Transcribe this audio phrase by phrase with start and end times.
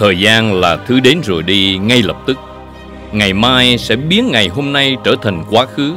[0.00, 2.38] Thời gian là thứ đến rồi đi ngay lập tức
[3.12, 5.94] Ngày mai sẽ biến ngày hôm nay trở thành quá khứ,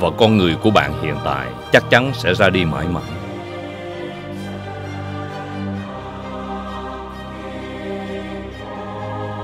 [0.00, 3.02] Và con người của bạn hiện tại chắc chắn sẽ ra đi mãi mãi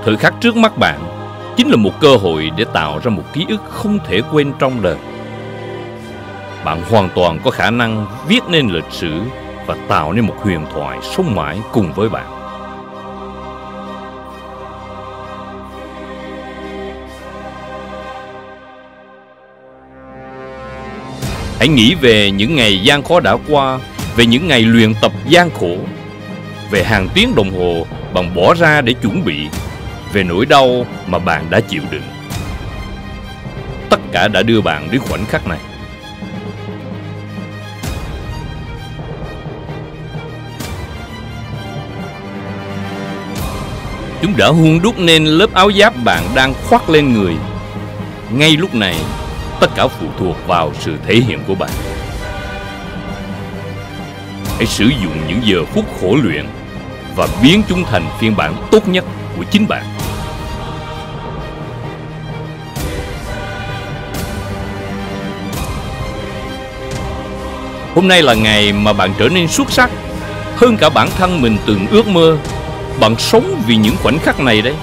[0.05, 0.99] Thời khắc trước mắt bạn
[1.57, 4.81] chính là một cơ hội để tạo ra một ký ức không thể quên trong
[4.81, 4.97] đời.
[6.65, 9.21] Bạn hoàn toàn có khả năng viết nên lịch sử
[9.65, 12.38] và tạo nên một huyền thoại sống mãi cùng với bạn.
[21.59, 23.79] Hãy nghĩ về những ngày gian khó đã qua,
[24.15, 25.77] về những ngày luyện tập gian khổ,
[26.71, 29.47] về hàng tiếng đồng hồ bạn bỏ ra để chuẩn bị
[30.13, 32.01] về nỗi đau mà bạn đã chịu đựng.
[33.89, 35.59] Tất cả đã đưa bạn đến khoảnh khắc này.
[44.21, 47.35] Chúng đã hun đúc nên lớp áo giáp bạn đang khoác lên người.
[48.31, 48.95] Ngay lúc này,
[49.59, 51.69] tất cả phụ thuộc vào sự thể hiện của bạn.
[54.57, 56.45] Hãy sử dụng những giờ phút khổ luyện
[57.15, 59.05] và biến chúng thành phiên bản tốt nhất
[59.37, 59.83] của chính bạn.
[67.95, 69.89] Hôm nay là ngày mà bạn trở nên xuất sắc
[70.55, 72.37] hơn cả bản thân mình từng ước mơ.
[72.99, 74.75] Bạn sống vì những khoảnh khắc này đấy.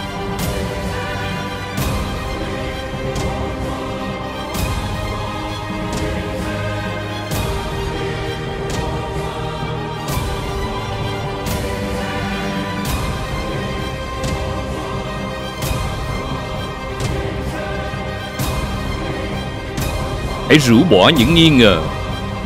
[20.48, 21.82] Hãy rũ bỏ những nghi ngờ,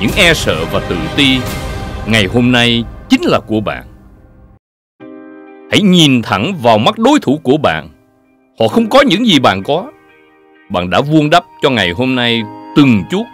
[0.00, 1.38] những e sợ và tự ti.
[2.06, 3.84] Ngày hôm nay chính là của bạn.
[5.70, 7.88] Hãy nhìn thẳng vào mắt đối thủ của bạn.
[8.60, 9.86] Họ không có những gì bạn có.
[10.70, 12.42] Bạn đã vuông đắp cho ngày hôm nay
[12.76, 13.24] từng chút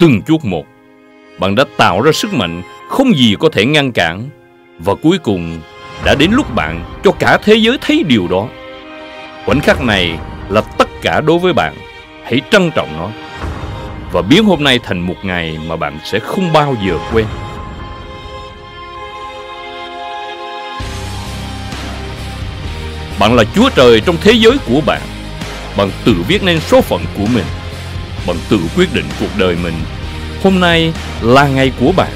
[0.00, 0.64] từng chút một.
[1.38, 4.22] Bạn đã tạo ra sức mạnh không gì có thể ngăn cản.
[4.78, 5.60] Và cuối cùng
[6.04, 8.48] đã đến lúc bạn cho cả thế giới thấy điều đó.
[9.44, 10.18] Khoảnh khắc này
[10.48, 11.74] là tất cả đối với bạn.
[12.24, 13.10] Hãy trân trọng nó
[14.16, 17.26] và biến hôm nay thành một ngày mà bạn sẽ không bao giờ quên.
[23.18, 25.00] Bạn là Chúa Trời trong thế giới của bạn.
[25.76, 27.44] Bạn tự viết nên số phận của mình.
[28.26, 29.74] Bạn tự quyết định cuộc đời mình.
[30.42, 32.12] Hôm nay là ngày của bạn.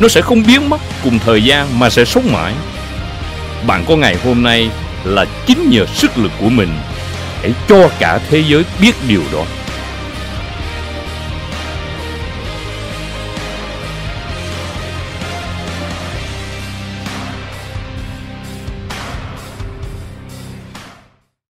[0.00, 2.52] Nó sẽ không biến mất cùng thời gian mà sẽ sống mãi.
[3.66, 4.70] Bạn có ngày hôm nay
[5.04, 6.74] là chính nhờ sức lực của mình.
[7.42, 9.44] Hãy cho cả thế giới biết điều đó.